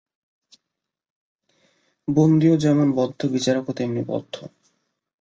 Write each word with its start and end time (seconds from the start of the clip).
বন্দীও 2.07 2.55
যেমন 2.57 2.87
বদ্ধ, 2.91 3.19
বিচারকও 3.25 3.71
তেমনি 3.73 4.01
বদ্ধ। 4.07 4.35